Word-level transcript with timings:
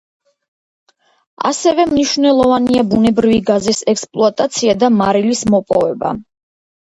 ასევე 1.49 1.83
მნიშვნელოვანია 1.89 2.85
ბუნებრივი 2.93 3.37
გაზის 3.51 3.81
ექსპლუატაცია 3.95 4.75
და 4.85 4.89
მარილის 4.97 5.43
მოპოვება. 5.57 6.15